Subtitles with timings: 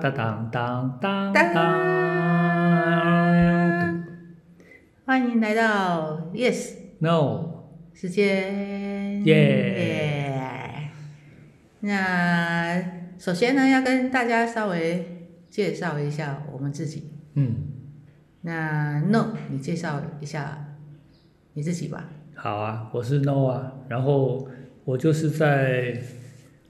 [0.00, 1.54] 当当当当当
[5.04, 10.90] 欢迎来到 yes no 时间耶
[11.80, 12.80] 那
[13.18, 17.56] 首先呢要跟大家稍微介绍一下我们自己嗯
[18.42, 20.76] 那 no 你介绍一下
[21.54, 24.48] 你自己吧好啊我是 no 啊然后
[24.84, 26.00] 我就是在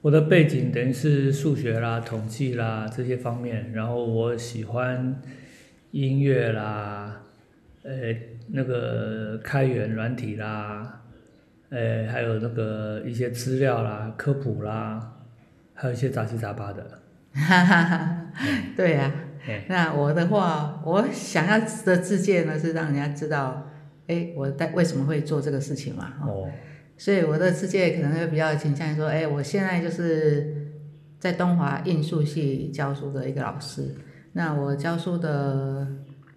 [0.01, 5.21] 我的背景等于是数学啦、统计啦这些方面，然后我喜欢
[5.91, 7.21] 音乐啦，
[7.83, 7.91] 呃，
[8.47, 11.01] 那个开源软体啦，
[11.69, 15.17] 呃，还有那个一些资料啦、科普啦，
[15.73, 17.01] 还有一些杂七杂八的。
[17.33, 18.31] 哈哈哈，
[18.77, 19.11] 对呀、
[19.45, 23.69] 哎，那我的话，我想要的自荐呢，是让人家知道，
[24.07, 26.13] 哎，我在为什么会做这个事情嘛。
[26.23, 26.49] 哦哦，
[26.99, 30.67] 所以我的世界可能会比较倾向于说，哎，我现在就是
[31.17, 33.95] 在东华印数系教书的一个老师。
[34.33, 35.87] 那我教书的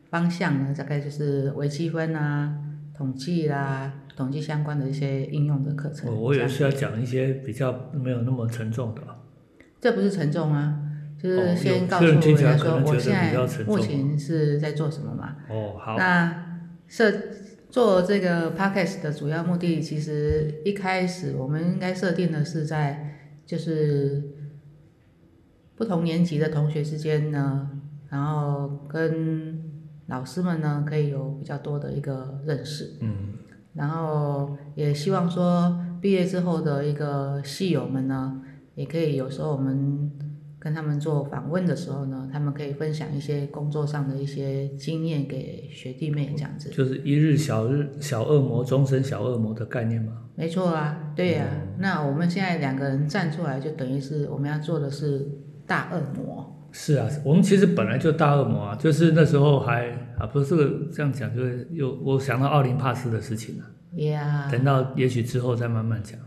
[0.08, 2.56] 方向呢，大概就是微积分啊、
[2.96, 6.08] 统计啦、统计相关的一些应用的课程。
[6.14, 9.02] 我我以为这样是要讲一些比较没有那么沉重的。
[9.80, 10.78] 这不是沉重啊，
[11.20, 15.38] 就是哦先告诉人家说，我现在目前是在做什么嘛。
[15.50, 17.12] 哦，好，那设
[17.72, 24.22] 做这个 podcast 的主要目的，其实一开始我们应该设定的是在就是
[25.74, 27.70] 不同年级的同学之间呢，
[28.10, 29.58] 然后跟
[30.08, 33.32] 老师们呢可以有比较多的一个认识，嗯，
[33.72, 38.42] 然后也希望说毕业之后的一个戏友们呢，
[38.74, 40.12] 也可以有时候我们
[40.62, 46.70] 跟他们做访问的时候呢，他们可以分享一些工作上的一些经验给学弟妹这样子。
[46.70, 50.12] 就是一日小日小恶魔，终身小恶魔的概念吗。
[50.36, 51.44] 没错啊，对呀、
[51.78, 55.28] 那我们现在两个人站出来，就等于是我们要做的是
[55.66, 56.68] 大恶魔。
[56.70, 60.56] 是啊，我们其实本来就大恶魔啊，就是那时候还啊，不是
[60.92, 63.64] 这样讲，就是又我想到奥林帕斯的事情了、
[64.04, 66.20] 呀、等到也许之后再慢慢讲。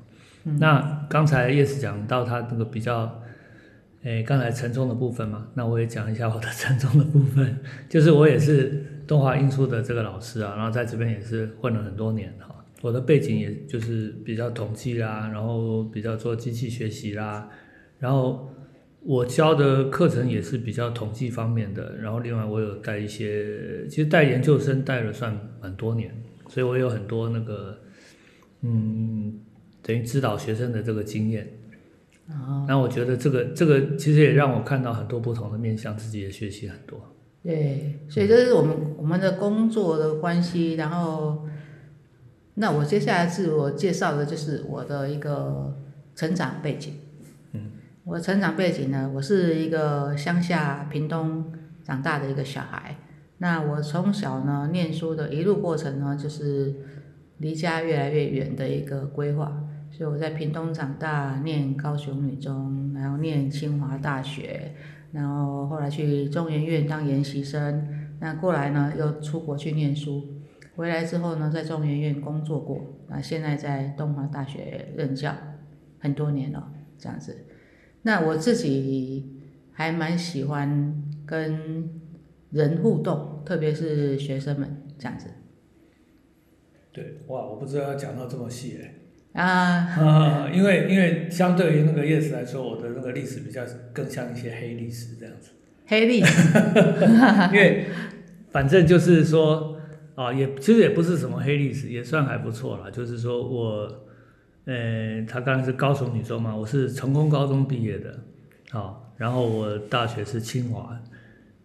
[0.59, 3.12] 那刚才叶子讲到他那个比较，
[4.05, 7.57] 诶，刚才沉重的部分嘛，那我也讲一下我的 沉重的部分，
[7.89, 12.53] 就是我也是东华英数的这个老师啊，然后在这边也是混了很多年哈。
[12.83, 17.49] 我的背景也就是比较统计啦，然后比较做机器学习啦，
[17.97, 18.47] 然后
[19.01, 26.16] 我教的课程也是比较统计方面的，然后另外我有带一些，其实带研究生带了算蛮多年，
[26.47, 27.79] 所以我有很多那个，
[28.61, 29.39] 嗯，
[29.81, 31.49] 等于指导学生的这个经验。
[32.30, 37.00] 哦，那我觉得这个这个其实也让我看到很多不同的面向，自己也学习很多。
[37.44, 40.74] 对，所以这是我们我们的工作的关系。
[40.74, 41.46] 然后，
[42.56, 45.78] 那我接下来自我介绍的就是我的一个
[46.16, 46.96] 成长背景。
[47.52, 47.69] 嗯，
[48.03, 51.53] 我的成长背景呢，我是一个乡下屏东
[51.84, 52.97] 长大的一个小孩。
[53.38, 56.74] 那我从小呢念书的一路过程呢，就是
[57.38, 59.65] 离家越来越远的一个规划。
[59.95, 64.75] 所以我在屏东长大，念高雄女中，然后念清华大学，
[65.13, 67.88] 然后后来去中研院当研习生，
[68.19, 70.41] 那过来呢又出国去念书，
[70.75, 75.34] 回来之后呢在中研院工作过，那现在在东华大学任教
[76.00, 77.45] 很多年了，这样子。
[78.01, 79.39] 那我自己
[79.72, 81.89] 还蛮喜欢跟
[82.50, 85.29] 人互动，特别是学生们这样子
[86.91, 89.04] 对，哇，我不知道要讲到这么细哎。
[89.35, 89.46] 啊。
[89.46, 93.62] 啊，因为因为相对于那个 yes 来说，我的那个历史比较
[93.94, 95.51] 更像一些黑历史这样子。
[95.88, 96.50] 黑历史，
[97.53, 97.85] 因为
[98.51, 99.78] 反正就是说
[100.16, 102.90] 啊，也其实也不是什么黑历史，也算还不错啦。
[102.90, 103.88] 就是说我，
[104.66, 108.20] 呃，他刚才是高雄女中嘛，我是成功高中毕业的，
[108.72, 110.99] 好，然后我大学是清华，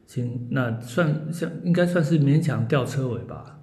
[0.07, 3.60] 清那算像应该算是勉强吊车尾吧。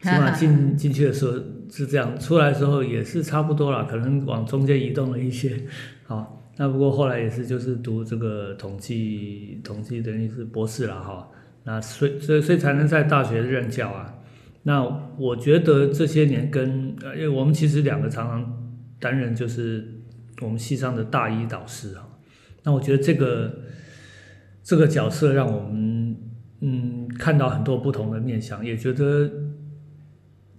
[0.02, 1.32] 起码进 进去的时候
[1.70, 5.54] 是这样，出来的时候也是差不多啦，可能往中间移动了一些。
[6.06, 11.28] 好，那不过后来也是就是读这个统计，统计等于是博士了哈。
[11.64, 14.14] 那所以所以所以才能在大学任教啊。
[14.62, 14.82] 那
[15.18, 20.02] 我觉得这些年跟呃，因为我们其实两个常常担任就是
[20.40, 22.08] 我们系上的大一导师啊。
[22.62, 23.60] 那我觉得这个
[24.62, 26.16] 这个角色让我们
[26.60, 29.30] 嗯看到很多不同的面相，也觉得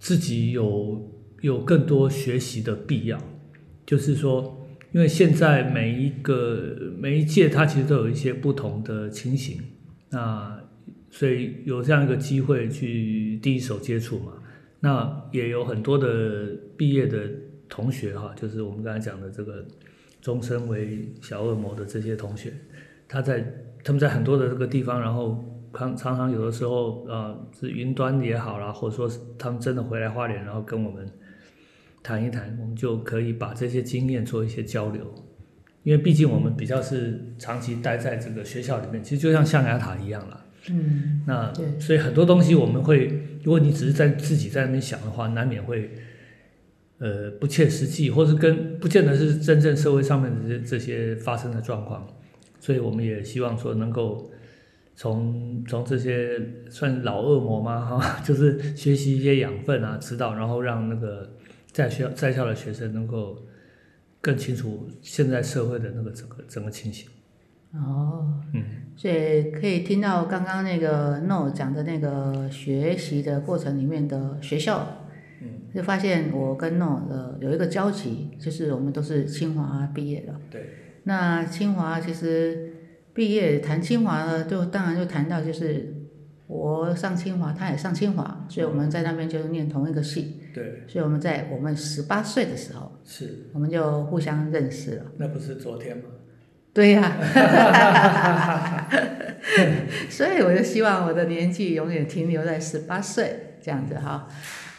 [0.01, 1.07] 自己有
[1.41, 3.21] 有更多学习的必要。
[3.85, 9.61] 就是说，因为现在每一个每一届它其实都有一些不同的情形，
[10.09, 10.59] 那
[11.11, 14.33] 所以有这样一个机会去第一手接触嘛。
[14.79, 17.29] 那也有很多的毕业的
[17.69, 19.63] 同学哈，就是我们刚才讲的这个
[20.21, 22.51] 终身为小恶魔的这些同学，
[23.07, 23.45] 他在
[23.83, 31.09] 他们在很多的这个地方，然后常常常有的时候呃是云端也好啦，或者说是他们真的回来花莲，然后跟我们
[32.03, 35.13] 谈一谈，我们就可以把这些经验做一些交流。
[35.83, 40.45] 因为毕竟我们比较是长期待在这个学校里面，其实就像象牙塔一样啦。
[40.69, 43.07] 嗯，那对所以很多东西我们会，
[43.43, 45.89] 如果你只是在自己在那边想的话，难免会
[46.99, 52.07] 呃不切实际，或是跟不见得是真正社会上面的这这些发生的状况。
[52.59, 54.30] 所以我们也希望说能够
[55.01, 56.39] 从从这些
[56.69, 57.83] 算老恶魔吗？
[57.83, 61.27] 哈， 就是学习一些养分啊，指导，然后让那个
[61.71, 63.35] 在学校在校的学生能够
[64.21, 67.09] 更清楚现在社会的那个整个整个情形。
[67.73, 68.63] 哦，嗯，
[68.95, 75.07] 所以可以听到刚刚那个 No 讲的那个学习的过程里面的学校，
[75.41, 80.35] 嗯，就发现我跟 No 的有一个交集，就是我们都是清华毕业的。
[80.51, 80.69] 对，
[81.05, 82.70] 那清华其实
[83.13, 85.93] 毕业谈清华呢，就当然就谈到就是
[86.47, 95.05] 我上清华，他也上清华，所以我们在那边就念同一个系，对，所以我们在我们十八岁的时候，是，我们就互相认识了。
[95.17, 96.03] 那不是昨天吗？
[96.73, 97.17] 对呀、
[100.09, 104.29] 所以我就希望我的年纪永远停留在十八岁这样子哈。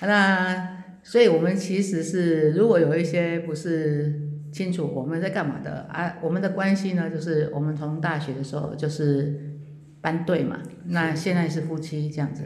[0.01, 4.22] 那所以我们其实是如果有一些不是
[4.53, 9.59] 清楚我们在干嘛的啊，我们的关系呢，就是我们从大学的时候就是
[10.01, 12.45] 班队嘛，那现在是夫妻这样子。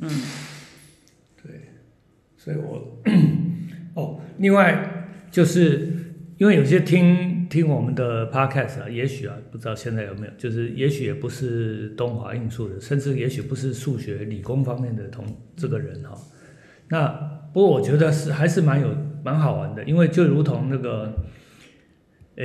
[0.00, 0.10] 嗯，
[1.40, 1.70] 对，
[2.36, 3.00] 所以我
[3.94, 5.88] 哦，另外就是
[6.38, 15.24] 因为有些听听我们的 podcast 啊，也许啊，不知道现在有没有，就是也许也不是东华应数的，甚至也许不是数学理工方面的同
[15.54, 16.18] 这个人哈、
[16.88, 17.08] 那
[17.52, 18.88] 不过我觉得是还是蛮有
[19.22, 21.14] 蛮好玩的，因为就如同那个，
[22.36, 22.44] 呃，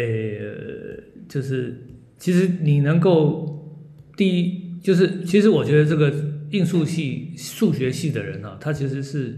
[1.27, 1.87] 就是
[2.17, 3.77] 其实你能够
[4.15, 6.13] 第一就是其实我觉得这个
[6.51, 9.35] 应数系数学系的人啊，他其实是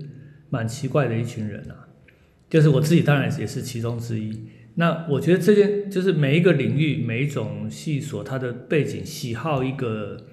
[0.49, 1.87] 蛮奇怪的一群人啊，
[2.49, 4.47] 就是我自己当然也是其中之一。
[4.75, 10.25] 那我觉得这件就是每一个领域、每一种系所，它的背景、喜好一个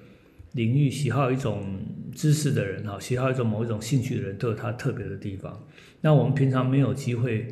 [0.53, 1.79] 领域、喜好一种
[2.15, 5.67] 知识的人哈，喜好一种某一种兴趣的人，都有他特别的地方。
[6.01, 7.47] 那我们平常没有机会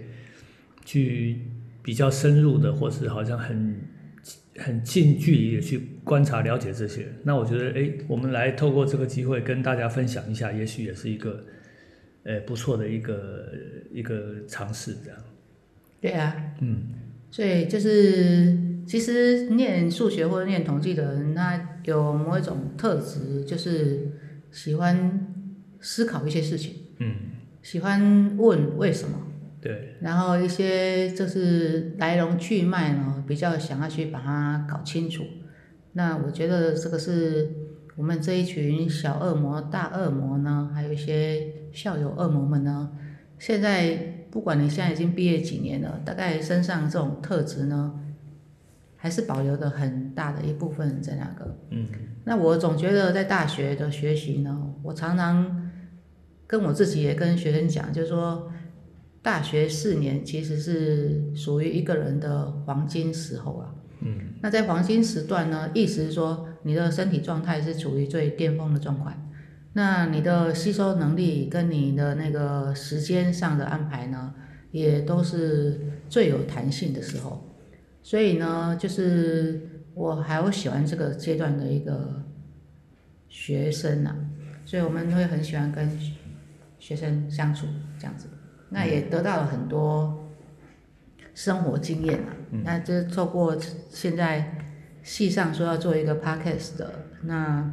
[0.86, 1.42] 去
[1.88, 3.80] 比较深入的，或是好像很
[4.58, 7.08] 很近距离的去观察了解这些。
[7.24, 11.46] 那我觉得，哎，我们来透过这个机会跟大家分享一下，也许也是一个
[12.24, 13.54] 呃不错的一个
[13.90, 15.18] 一个尝试，这样。
[16.02, 16.90] 对啊，嗯，
[17.32, 24.12] 所以就是，其实念数学或者念统计的人，他有某一种特质，就是
[24.52, 25.26] 喜欢
[25.80, 27.16] 思考一些事情，嗯，
[27.62, 29.27] 喜欢问为什么，
[30.02, 35.24] 然后一些就是来龙去脉呢，比较想要去把它搞清楚。
[35.94, 37.50] 那我觉得这个是
[37.96, 42.92] 我们这一群小恶魔、大恶魔呢，还有一些校友恶魔们呢，
[43.40, 48.00] 现在不管你现在已经毕业几年了，大概身上这种特质呢，
[48.96, 51.58] 还是保留的很大的一部分在那个。
[51.72, 51.88] 嗯，
[52.26, 55.72] 那我总觉得在大学的学习呢，我常常
[56.46, 58.52] 跟我自己也跟学生讲，就是说，
[59.28, 63.76] 大学四年其实是属于一个人的黄金时候啊。
[64.00, 69.14] 嗯，那在黄金时段呢，意思是说你的身体状态是处于最巅峰的状况，
[69.74, 74.34] 那你的吸收能力跟你的那个时间上的安排呢，
[74.72, 77.54] 也都是最有弹性的时候。
[78.02, 82.24] 所以呢，就是我还会喜欢这个阶段的一个
[83.28, 84.16] 学生啊、
[84.64, 85.92] 所以我们会很喜欢跟
[86.80, 87.68] 学生相处
[88.00, 88.30] 这样子，
[88.70, 90.30] 那也得到了很多
[91.34, 92.36] 生活经验啊。
[92.64, 93.56] 那就是透过
[93.90, 94.66] 现在
[95.04, 96.92] 戏上说要做一个 podcast 的，
[97.24, 97.70] 那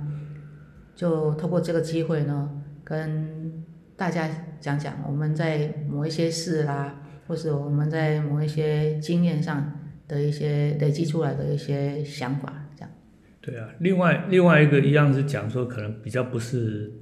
[0.95, 2.51] 就透过这个机会呢，
[2.83, 3.65] 跟
[3.97, 4.29] 大家
[4.61, 9.73] 讲讲我们在某一些事啦，或是我们在某一些经验上
[10.07, 12.91] 的一些累积出来的一些想法，这样。
[13.41, 13.69] 对啊。
[13.79, 16.93] 另外另外一个一样是讲说，可能比较不是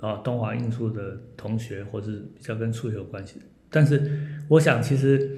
[0.00, 3.44] 啊东华应数的同学，或是比较跟数学有关系的。
[3.70, 4.10] 但是
[4.48, 5.36] 我想其实。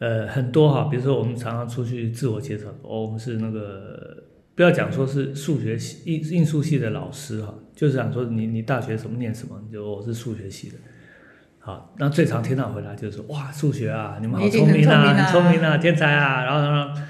[0.00, 4.16] 呃，很多哈，比如说我们常常出去自我介绍，哦，我们是那个，
[4.54, 10.76] 不要讲说是数学系应应数系的老师哈，就是想说你你大学什么念什么，你就我是数学系的，
[11.58, 17.00] 好，那最常听到回答就是说，哇，数学啊，你们好聪明啊，聪明啊很聪明啊，天才啊，然后然后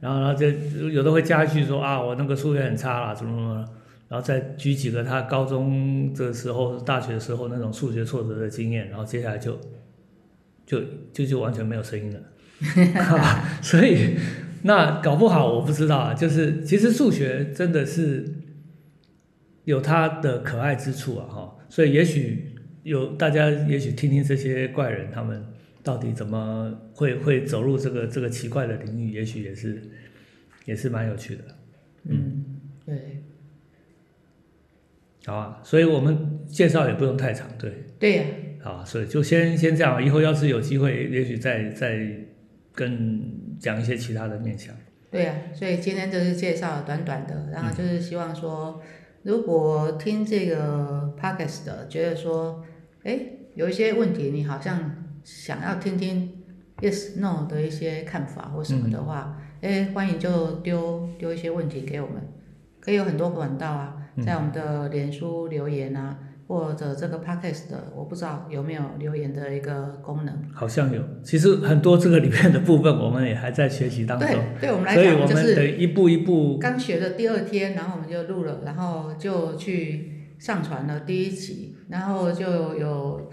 [0.00, 0.46] 然后然后就
[0.90, 3.64] 有的会加一句说啊，我那个数学很差啦，怎么怎么，
[4.14, 9.58] 然后再举几个他高中的时候、大学的时候那种数学挫折的经验，然后接下来就
[10.64, 10.80] 就
[11.12, 12.20] 就就完全没有声音了。
[13.60, 14.14] 所以
[14.62, 18.32] 那搞不好我不知道啊，就是其实数学真的是
[19.64, 22.54] 有它的可爱之处啊，哈，所以也许
[22.84, 25.44] 有大家也许听听这些怪人他们
[25.82, 29.82] 到底怎么会会走入这个这个奇怪的领域，也许也是
[30.66, 31.42] 也是蛮有趣的。
[32.04, 32.44] 嗯，
[32.86, 33.23] 对，
[35.26, 38.24] 好啊，所以我们介绍也不用太长，对，对呀、
[38.62, 41.98] 好，所以就先先这样，以后要是有机会，也许再再
[42.74, 43.22] 跟
[43.58, 44.74] 讲一些其他的面向。
[45.10, 48.82] 对呀、所以今天就是介绍短短的，然后就是希望说，
[49.22, 52.62] 如果听这个 podcast 的，觉得说，
[53.04, 53.18] 哎，
[53.54, 54.90] 有一些问题你好像
[55.22, 56.32] 想要听听
[56.80, 62.16] yes no 的一些看法或什么的话，哎、欢迎就丢丢一些问题给我们，
[62.80, 70.34] 可以有很多管道啊，在我们的脸书留言啊，或者这个 podcast 的，我不知道有没有留言的一个功能。
[70.52, 76.58] 好像有，其实很多这个里面的部分，我们也还在学习当中，对，对我们来所以讲就是我们得一步一步。
[76.58, 83.30] 刚学的第二天，然后我们就录了，然后就去上传了第一集，然后就有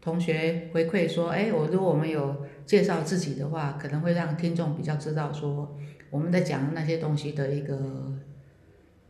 [0.00, 5.76] 同学回馈说，哎，我如果我们有介绍自己的话，可能会让听众比较知道说
[6.10, 8.12] 我们在讲的那些东西的一个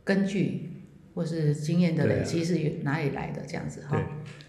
[0.03, 0.74] 根据
[1.15, 2.53] 或是经验的累积是
[2.83, 3.99] 哪里来的这样子哈。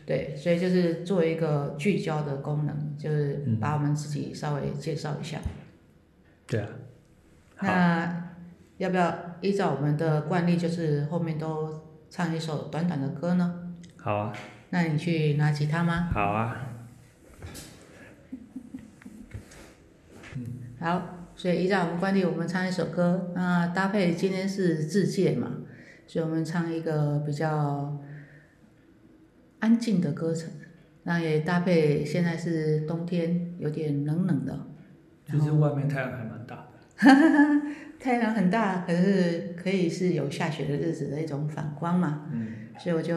[0.04, 5.38] 对，所以就是做一个聚焦的功能，就是把我们自己稍微介绍一下。
[6.46, 6.68] 对啊，
[7.60, 8.30] 那
[8.76, 13.72] 要不要依照我们的惯例，就是后面都唱一首短短的歌呢？
[13.96, 14.32] 好啊，
[14.70, 16.08] 那你去拿吉他吗？
[16.12, 16.68] 好啊，
[20.78, 23.32] 好，所以依照我们惯例，我们唱一首歌。
[23.34, 25.50] 那搭配今天是自介嘛，
[26.06, 27.98] 所以我们唱一个比较
[29.58, 30.50] 安静的歌程。
[31.02, 34.66] 那也搭配现在是冬天，有点冷冷的，
[35.24, 36.72] 其实外面太阳还蛮大的。
[38.00, 42.26] 太阳很大，可是可以是有下雪的日子的一种反光嘛。
[42.32, 42.48] 嗯，
[42.78, 43.16] 所以我就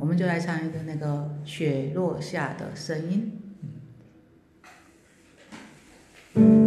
[0.00, 3.40] 我们就来唱一个那个雪落下的声音。
[6.34, 6.63] 轻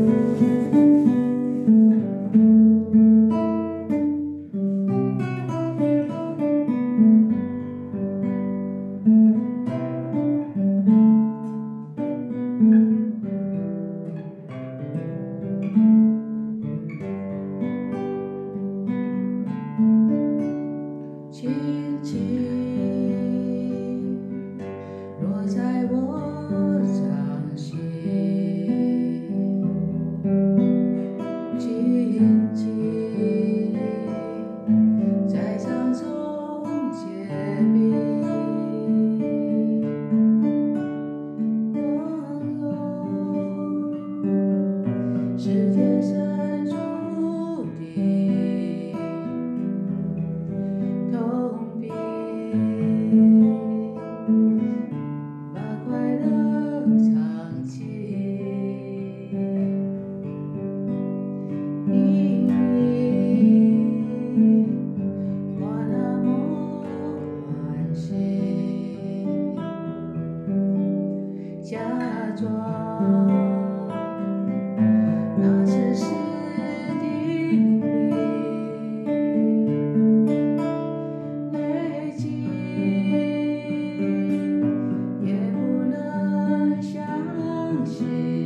[87.85, 88.36] 情。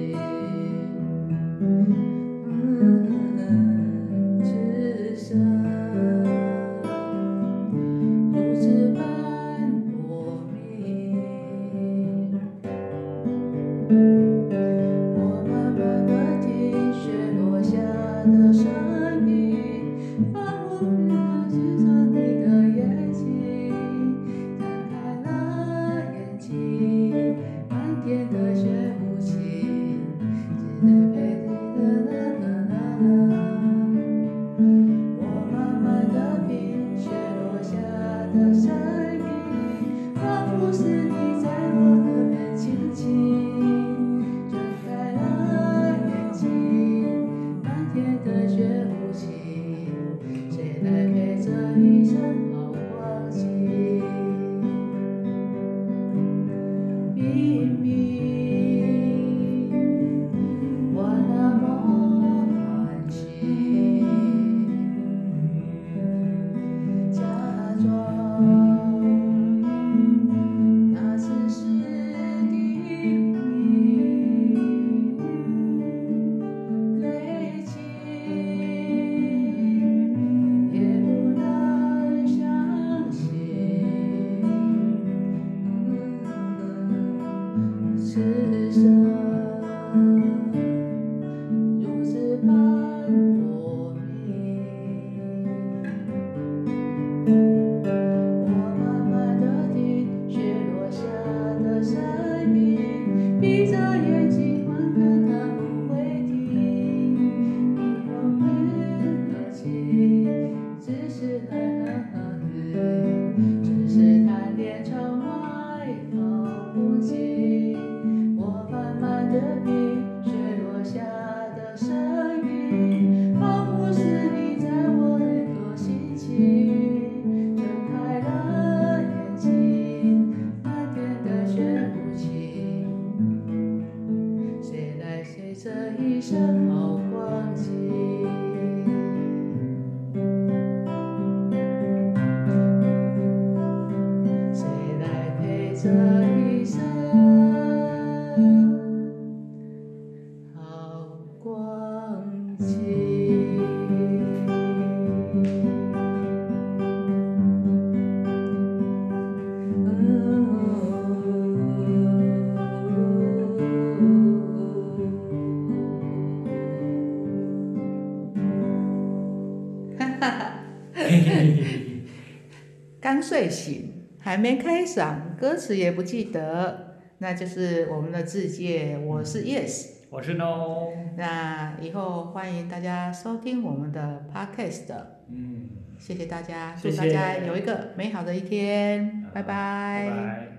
[173.22, 178.98] 刚睡醒，还没开嗓，歌词也不记得，那就是我们的自介。
[178.98, 184.92] 我是 Yes，我是 No，那以后欢迎大家收听我们的 Podcast，
[185.30, 189.44] 嗯，谢谢大家，祝大家有一个美好的一天，拜。
[189.44, 190.50] 拜拜。